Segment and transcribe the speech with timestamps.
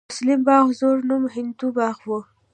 [0.09, 2.09] مسلم باغ زوړ نوم هندو باغ و